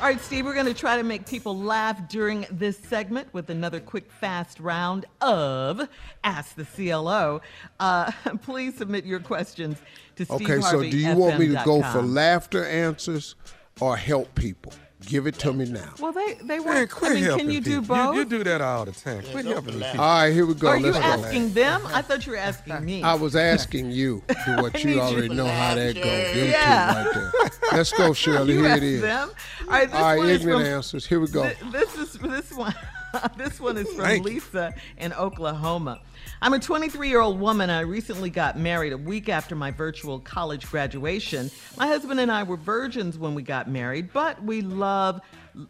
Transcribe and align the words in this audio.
All 0.00 0.06
right, 0.06 0.18
Steve, 0.18 0.46
we're 0.46 0.54
going 0.54 0.64
to 0.64 0.72
try 0.72 0.96
to 0.96 1.02
make 1.02 1.26
people 1.26 1.54
laugh 1.54 2.08
during 2.08 2.46
this 2.50 2.78
segment 2.78 3.28
with 3.34 3.50
another 3.50 3.80
quick, 3.80 4.10
fast 4.10 4.58
round 4.58 5.04
of 5.20 5.86
Ask 6.24 6.56
the 6.56 6.64
CLO. 6.64 7.42
Uh, 7.78 8.10
please 8.42 8.78
submit 8.78 9.04
your 9.04 9.20
questions 9.20 9.76
to 10.16 10.24
Steve 10.24 10.40
Okay, 10.40 10.60
so 10.62 10.80
do 10.80 10.96
you 10.96 11.14
want 11.14 11.38
me 11.38 11.48
to 11.48 11.62
go 11.66 11.82
for 11.82 12.00
laughter 12.00 12.64
answers 12.64 13.34
or 13.78 13.94
help 13.98 14.34
people? 14.34 14.72
Give 15.06 15.26
it 15.26 15.38
to 15.40 15.52
me 15.52 15.64
now. 15.64 15.92
Well, 15.98 16.12
they 16.12 16.34
they 16.42 16.58
Man, 16.58 16.64
want. 16.66 16.90
quit 16.90 17.12
I 17.12 17.14
mean, 17.14 17.24
helping 17.24 17.46
can 17.46 17.54
you 17.54 17.60
do 17.60 17.80
people. 17.80 17.96
both? 17.96 18.14
You, 18.14 18.20
you 18.20 18.24
do 18.26 18.44
that 18.44 18.60
all 18.60 18.84
the 18.84 18.92
time. 18.92 19.22
Quit 19.32 19.46
helping 19.46 19.74
people. 19.80 19.88
All 20.00 20.20
right, 20.22 20.32
here 20.32 20.44
we 20.46 20.54
go. 20.54 20.68
Are 20.68 20.76
you 20.76 20.86
Let's 20.92 20.98
go. 20.98 21.02
asking 21.04 21.52
them? 21.54 21.82
I 21.86 22.02
thought 22.02 22.26
you 22.26 22.32
were 22.32 22.38
asking 22.38 22.84
me. 22.84 23.02
I 23.02 23.14
was 23.14 23.34
asking 23.34 23.90
you 23.92 24.22
for 24.44 24.56
what 24.62 24.74
you 24.84 24.90
need 24.90 24.94
you 24.96 25.00
already 25.00 25.28
know 25.30 25.46
how 25.46 25.74
that 25.74 25.94
goes. 25.94 26.04
Them 26.04 26.48
Yeah. 26.50 26.92
two 27.12 27.18
right 27.20 27.32
there. 27.32 27.50
Let's 27.72 27.92
go, 27.92 28.12
Shirley. 28.22 28.54
You 28.54 28.64
Here 28.64 28.76
it 28.76 28.82
is. 28.82 29.00
them? 29.00 29.30
All 29.62 29.66
right, 29.68 29.86
this 29.90 29.94
All 29.96 30.02
right, 30.02 30.18
one 30.18 30.28
is 30.28 30.40
ignorant 30.42 30.64
from- 30.66 30.74
answers. 30.74 31.06
Here 31.06 31.18
we 31.20 31.28
go. 31.28 31.42
Th- 31.44 31.56
This 31.72 31.94
is 31.96 32.12
this 32.14 32.52
one. 32.52 32.74
this 33.38 33.58
one 33.58 33.76
is 33.78 33.88
from 33.88 34.04
Thank 34.04 34.26
you. 34.26 34.34
Lisa 34.34 34.74
in 34.98 35.12
Oklahoma. 35.14 36.00
I'm 36.42 36.54
a 36.54 36.58
23 36.58 37.10
year 37.10 37.20
old 37.20 37.38
woman. 37.38 37.68
I 37.68 37.80
recently 37.80 38.30
got 38.30 38.58
married 38.58 38.94
a 38.94 38.96
week 38.96 39.28
after 39.28 39.54
my 39.54 39.70
virtual 39.70 40.18
college 40.18 40.66
graduation. 40.70 41.50
My 41.76 41.86
husband 41.86 42.18
and 42.18 42.32
I 42.32 42.44
were 42.44 42.56
virgins 42.56 43.18
when 43.18 43.34
we 43.34 43.42
got 43.42 43.68
married, 43.68 44.10
but 44.14 44.42
we 44.42 44.62
love 44.62 45.20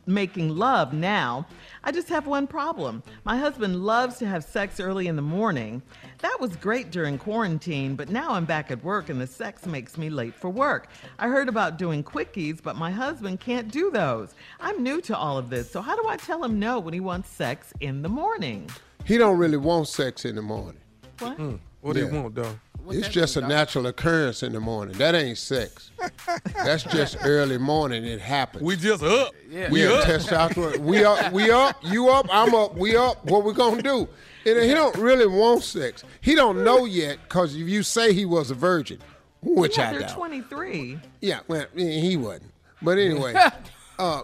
making 0.07 0.51
love 0.51 0.93
now. 0.93 1.45
I 1.83 1.91
just 1.91 2.09
have 2.11 2.29
one 2.29 2.47
problem. 2.47 3.03
My 3.25 3.37
husband 3.37 3.85
loves 3.85 4.19
to 4.19 4.29
have 4.29 4.45
sex 4.45 4.79
early 4.79 5.09
in 5.09 5.17
the 5.17 5.23
morning. 5.23 5.83
That 6.19 6.37
was 6.39 6.55
great 6.55 6.93
during 6.93 7.19
quarantine, 7.19 7.97
but 7.97 8.09
now 8.09 8.35
I'm 8.35 8.45
back 8.45 8.71
at 8.71 8.85
work 8.85 9.09
and 9.09 9.21
the 9.21 9.27
sex 9.27 9.67
makes 9.67 9.99
me 9.99 10.09
late 10.09 10.37
for 10.37 10.51
work. 10.51 10.89
I 11.19 11.27
heard 11.27 11.49
about 11.49 11.79
doing 11.79 12.05
quickies, 12.05 12.63
but 12.63 12.77
my 12.77 12.93
husband 12.93 13.41
can't 13.41 13.73
do 13.73 13.91
those. 13.91 14.37
I'm 14.61 14.85
new 14.85 15.01
to 15.01 15.17
all 15.17 15.37
of 15.37 15.51
this, 15.51 15.69
so 15.69 15.83
how 15.83 16.01
do 16.01 16.09
I 16.09 16.17
tell 16.17 16.45
him 16.45 16.61
no 16.61 16.79
when 16.79 16.95
he 16.95 17.01
wants 17.01 17.29
sex 17.29 17.73
in 17.81 18.03
the 18.03 18.09
morning? 18.09 18.71
He 19.11 19.19
don't 19.19 19.39
really 19.39 19.57
want 19.57 19.89
sex 19.89 20.25
in 20.25 20.37
the 20.37 20.43
morning. 20.43 20.81
What? 21.19 21.37
What 21.81 21.95
do 21.95 22.01
Yeah. 22.01 22.13
you 22.13 22.23
want, 22.23 22.35
though? 22.37 22.61
it's 22.91 23.09
just 23.09 23.37
a 23.37 23.41
natural 23.41 23.87
occurrence 23.89 24.45
in 24.45 24.53
the 24.53 24.61
morning. 24.61 24.97
That 24.99 25.17
ain't 25.17 25.37
sex. 25.37 25.91
That's 26.55 26.85
just 26.85 27.17
early 27.25 27.59
morning. 27.59 28.05
It 28.05 28.21
happens. 28.21 28.63
We 28.63 28.77
just 28.77 29.03
up. 29.03 29.33
Yeah. 29.51 29.69
We 29.69 29.81
We 29.81 29.87
up. 29.89 30.01
up. 30.01 30.07
Testosterone. 30.07 30.79
We 30.79 31.05
up. 31.05 31.33
We 31.33 31.51
up. 31.51 31.77
You 31.83 32.09
up. 32.11 32.27
I'm 32.31 32.55
up. 32.55 32.77
We 32.77 32.97
up. 32.97 33.25
What 33.25 33.43
we 33.43 33.53
gonna 33.53 33.83
do? 33.83 34.09
And 34.47 34.59
he 34.63 34.75
don't 34.75 34.97
really 34.97 35.27
want 35.27 35.65
sex. 35.65 36.05
He 36.21 36.37
don't 36.37 36.63
know 36.63 36.85
yet 36.85 37.19
because 37.25 37.57
if 37.57 37.69
you 37.69 37.83
say 37.83 38.13
he 38.13 38.25
was 38.27 38.53
a 38.53 38.55
virgin, 38.55 38.99
which 39.43 39.77
yeah, 39.77 39.89
I 39.89 39.93
they're 39.93 40.01
doubt. 40.03 40.15
23. 40.17 41.01
Yeah, 41.21 41.41
well, 41.49 41.67
he 41.75 42.17
wasn't. 42.17 42.53
But 42.81 42.99
anyway, 42.99 43.35
uh, 43.99 44.23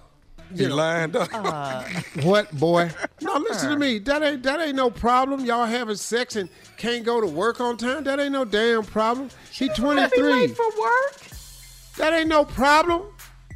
He 0.54 0.62
you 0.62 0.68
know, 0.68 0.76
lined 0.76 1.16
up. 1.16 1.28
Uh, 1.32 1.84
what 2.22 2.50
boy? 2.58 2.90
No, 3.20 3.36
listen 3.38 3.70
to 3.70 3.76
me. 3.76 3.98
That 3.98 4.22
ain't 4.22 4.42
that 4.42 4.60
ain't 4.60 4.76
no 4.76 4.90
problem. 4.90 5.44
Y'all 5.44 5.66
having 5.66 5.96
sex 5.96 6.36
and 6.36 6.48
can't 6.76 7.04
go 7.04 7.20
to 7.20 7.26
work 7.26 7.60
on 7.60 7.76
time. 7.76 8.04
That 8.04 8.20
ain't 8.20 8.32
no 8.32 8.44
damn 8.44 8.84
problem. 8.84 9.30
He 9.52 9.68
23. 9.68 10.48
for 10.48 10.64
work? 10.78 11.16
That 11.96 12.12
ain't 12.12 12.28
no 12.28 12.44
problem. 12.44 13.02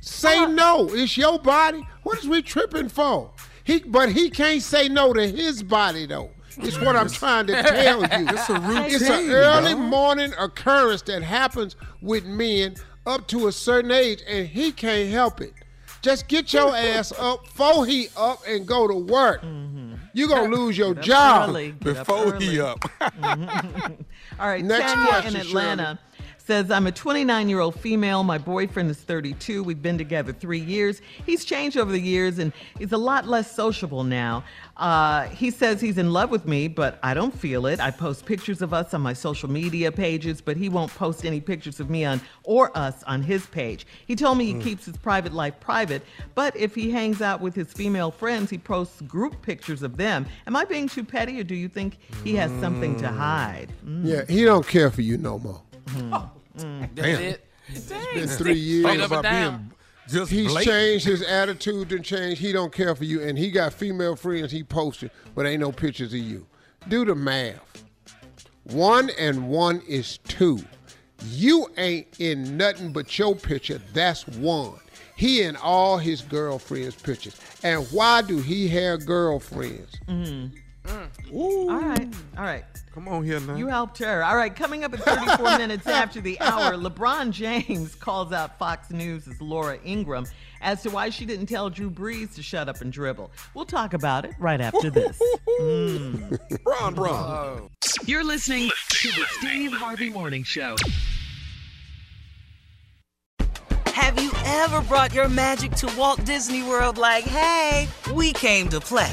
Say 0.00 0.38
uh, 0.38 0.48
no. 0.48 0.88
It's 0.92 1.16
your 1.16 1.38
body. 1.38 1.86
What 2.02 2.18
is 2.18 2.28
we 2.28 2.42
tripping 2.42 2.88
for? 2.88 3.30
He, 3.64 3.80
but 3.80 4.10
he 4.10 4.30
can't 4.30 4.62
say 4.62 4.88
no 4.88 5.12
to 5.12 5.26
his 5.26 5.62
body 5.62 6.06
though. 6.06 6.30
It's 6.58 6.80
what 6.80 6.96
I'm 6.96 7.08
trying 7.08 7.46
to 7.46 7.62
tell 7.62 8.00
you. 8.00 8.08
It's 8.10 8.48
a 8.48 8.60
routine. 8.60 8.84
It's 8.86 9.08
an 9.08 9.30
early 9.30 9.72
dog. 9.72 9.80
morning 9.80 10.32
occurrence 10.38 11.02
that 11.02 11.22
happens 11.22 11.76
with 12.02 12.24
men 12.24 12.76
up 13.06 13.28
to 13.28 13.48
a 13.48 13.52
certain 13.52 13.90
age, 13.90 14.22
and 14.26 14.46
he 14.46 14.72
can't 14.72 15.10
help 15.10 15.40
it. 15.40 15.54
Just 16.02 16.28
get 16.28 16.52
your 16.52 16.74
ass 16.74 17.12
up 17.18 17.44
before 17.44 17.84
he 17.86 18.08
up 18.16 18.40
and 18.46 18.66
go 18.66 18.88
to 18.88 18.94
work. 18.94 19.42
Mm-hmm. 19.42 19.94
You're 20.12 20.28
gonna 20.28 20.54
lose 20.54 20.76
your 20.76 20.94
job 20.94 21.50
early. 21.50 21.72
Get 21.72 21.96
up 21.98 22.06
Before 22.06 22.34
early. 22.34 22.46
he 22.46 22.60
up. 22.60 22.84
All 24.38 24.48
right, 24.48 24.64
Next 24.64 24.92
Tanya 24.92 25.08
question, 25.08 25.34
in 25.36 25.40
Atlanta 25.42 25.98
says, 26.50 26.68
I'm 26.68 26.88
a 26.88 26.90
29 26.92 27.48
year 27.48 27.60
old 27.60 27.78
female. 27.78 28.24
My 28.24 28.36
boyfriend 28.36 28.90
is 28.90 28.96
32. 28.98 29.62
We've 29.62 29.80
been 29.80 29.96
together 29.96 30.32
three 30.32 30.58
years. 30.58 31.00
He's 31.24 31.44
changed 31.44 31.76
over 31.76 31.92
the 31.92 32.00
years 32.00 32.40
and 32.40 32.52
he's 32.76 32.90
a 32.90 32.96
lot 32.98 33.28
less 33.28 33.54
sociable 33.54 34.02
now. 34.02 34.42
Uh, 34.76 35.26
he 35.28 35.52
says 35.52 35.80
he's 35.80 35.96
in 35.96 36.12
love 36.12 36.28
with 36.28 36.46
me, 36.46 36.66
but 36.66 36.98
I 37.04 37.14
don't 37.14 37.32
feel 37.32 37.66
it. 37.66 37.78
I 37.78 37.92
post 37.92 38.26
pictures 38.26 38.62
of 38.62 38.74
us 38.74 38.92
on 38.94 39.00
my 39.00 39.12
social 39.12 39.48
media 39.48 39.92
pages, 39.92 40.40
but 40.40 40.56
he 40.56 40.68
won't 40.68 40.92
post 40.92 41.24
any 41.24 41.40
pictures 41.40 41.78
of 41.78 41.88
me 41.88 42.04
on 42.04 42.20
or 42.42 42.76
us 42.76 43.04
on 43.04 43.22
his 43.22 43.46
page. 43.46 43.86
He 44.06 44.16
told 44.16 44.36
me 44.36 44.46
he 44.46 44.54
Mm. 44.54 44.62
keeps 44.64 44.86
his 44.86 44.96
private 44.96 45.32
life 45.32 45.54
private, 45.60 46.02
but 46.34 46.56
if 46.56 46.74
he 46.74 46.90
hangs 46.90 47.22
out 47.22 47.40
with 47.40 47.54
his 47.54 47.72
female 47.72 48.10
friends, 48.10 48.50
he 48.50 48.58
posts 48.58 49.00
group 49.02 49.40
pictures 49.42 49.84
of 49.84 49.96
them. 49.96 50.26
Am 50.48 50.56
I 50.56 50.64
being 50.64 50.88
too 50.88 51.04
petty, 51.04 51.38
or 51.38 51.44
do 51.44 51.54
you 51.54 51.68
think 51.68 51.98
he 52.24 52.34
has 52.34 52.50
something 52.60 52.96
to 52.96 53.06
hide? 53.08 53.68
Mm. 53.86 54.00
Yeah, 54.04 54.24
he 54.28 54.42
don't 54.44 54.66
care 54.66 54.90
for 54.90 55.02
you 55.02 55.16
no 55.16 55.38
more. 55.38 55.62
Mm. 55.90 56.30
Mm. 56.64 56.94
That's 56.94 57.20
it. 57.20 57.46
It's 57.68 57.86
been 58.14 58.28
three 58.28 58.54
years. 58.54 58.84
Straight 58.84 59.00
up 59.00 59.12
and 59.12 59.22
down. 59.22 59.72
Just 60.08 60.32
He's 60.32 60.48
blatant. 60.48 60.74
changed 60.74 61.04
his 61.04 61.22
attitude 61.22 61.92
and 61.92 62.04
changed. 62.04 62.40
He 62.40 62.52
don't 62.52 62.72
care 62.72 62.94
for 62.96 63.04
you, 63.04 63.22
and 63.22 63.38
he 63.38 63.50
got 63.50 63.72
female 63.72 64.16
friends 64.16 64.50
he 64.50 64.64
posted, 64.64 65.10
but 65.36 65.46
ain't 65.46 65.60
no 65.60 65.70
pictures 65.70 66.12
of 66.12 66.18
you. 66.18 66.46
Do 66.88 67.04
the 67.04 67.14
math. 67.14 67.84
One 68.64 69.10
and 69.18 69.48
one 69.48 69.82
is 69.86 70.18
two. 70.18 70.58
You 71.28 71.68
ain't 71.76 72.08
in 72.18 72.56
nothing 72.56 72.92
but 72.92 73.16
your 73.18 73.36
picture. 73.36 73.80
That's 73.92 74.26
one. 74.26 74.80
He 75.16 75.42
and 75.42 75.56
all 75.58 75.98
his 75.98 76.22
girlfriends' 76.22 76.96
pictures. 76.96 77.38
And 77.62 77.84
why 77.92 78.22
do 78.22 78.38
he 78.38 78.68
have 78.68 79.04
girlfriends? 79.04 79.96
Mm-hmm. 80.08 80.56
Mm. 81.30 81.70
All 81.70 81.80
right, 81.80 82.08
all 82.36 82.44
right. 82.44 82.64
Come 82.92 83.06
on 83.06 83.24
here 83.24 83.38
now. 83.40 83.54
You 83.54 83.68
helped 83.68 83.98
her. 83.98 84.24
All 84.24 84.36
right, 84.36 84.54
coming 84.54 84.82
up 84.82 84.92
at 84.92 85.00
34 85.00 85.58
minutes 85.58 85.86
after 85.86 86.20
the 86.20 86.40
hour, 86.40 86.74
LeBron 86.74 87.30
James 87.30 87.94
calls 87.94 88.32
out 88.32 88.58
Fox 88.58 88.90
News' 88.90 89.40
Laura 89.40 89.78
Ingraham 89.84 90.26
as 90.60 90.82
to 90.82 90.90
why 90.90 91.08
she 91.10 91.24
didn't 91.24 91.46
tell 91.46 91.70
Drew 91.70 91.88
Brees 91.88 92.34
to 92.34 92.42
shut 92.42 92.68
up 92.68 92.80
and 92.80 92.92
dribble. 92.92 93.30
We'll 93.54 93.64
talk 93.64 93.94
about 93.94 94.24
it 94.24 94.32
right 94.38 94.60
after 94.60 94.90
this. 94.90 95.20
Mm. 95.60 96.62
Bron, 96.64 96.94
Bron. 96.94 97.70
You're 98.06 98.24
listening 98.24 98.70
to 98.88 99.08
the 99.08 99.24
Steve 99.38 99.72
Harvey 99.72 100.10
Morning 100.10 100.42
Show. 100.42 100.74
Have 103.86 104.20
you 104.20 104.32
ever 104.44 104.80
brought 104.82 105.14
your 105.14 105.28
magic 105.28 105.72
to 105.72 105.92
Walt 105.96 106.24
Disney 106.24 106.62
World 106.62 106.98
like, 106.98 107.24
hey, 107.24 107.86
we 108.12 108.32
came 108.32 108.68
to 108.70 108.80
play? 108.80 109.12